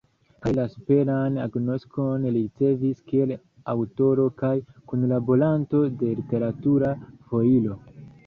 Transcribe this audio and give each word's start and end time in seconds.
Kaj 0.43 0.51
la 0.57 0.63
superan 0.69 1.35
agnoskon 1.41 2.23
li 2.29 2.31
ricevis 2.37 3.03
kiel 3.11 3.33
aŭtoro 3.75 4.25
kaj 4.41 4.51
kunlaboranto 4.93 5.83
de 6.01 6.09
Literatura 6.23 6.89
foiro. 7.35 7.79